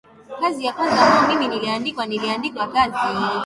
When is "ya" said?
0.65-0.73